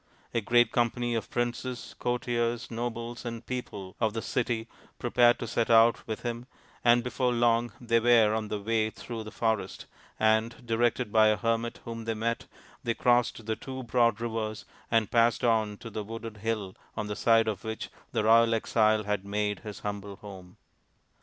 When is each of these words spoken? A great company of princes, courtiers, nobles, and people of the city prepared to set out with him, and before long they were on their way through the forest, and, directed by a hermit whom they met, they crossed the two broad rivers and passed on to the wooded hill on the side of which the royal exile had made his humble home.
A 0.33 0.41
great 0.41 0.71
company 0.71 1.13
of 1.13 1.29
princes, 1.29 1.93
courtiers, 1.99 2.71
nobles, 2.71 3.23
and 3.23 3.45
people 3.45 3.95
of 3.99 4.13
the 4.13 4.21
city 4.23 4.67
prepared 4.97 5.37
to 5.37 5.45
set 5.47 5.69
out 5.69 6.07
with 6.07 6.23
him, 6.23 6.47
and 6.83 7.03
before 7.03 7.31
long 7.31 7.71
they 7.79 7.99
were 7.99 8.33
on 8.33 8.47
their 8.47 8.57
way 8.61 8.89
through 8.89 9.23
the 9.23 9.29
forest, 9.29 9.85
and, 10.19 10.65
directed 10.65 11.11
by 11.11 11.27
a 11.27 11.37
hermit 11.37 11.81
whom 11.85 12.05
they 12.05 12.15
met, 12.15 12.47
they 12.83 12.95
crossed 12.95 13.45
the 13.45 13.55
two 13.55 13.83
broad 13.83 14.19
rivers 14.19 14.65
and 14.89 15.11
passed 15.11 15.43
on 15.43 15.77
to 15.77 15.91
the 15.91 16.03
wooded 16.03 16.37
hill 16.37 16.75
on 16.97 17.05
the 17.05 17.15
side 17.15 17.47
of 17.47 17.63
which 17.63 17.89
the 18.11 18.23
royal 18.23 18.55
exile 18.55 19.03
had 19.03 19.23
made 19.23 19.59
his 19.59 19.81
humble 19.81 20.15
home. 20.15 20.57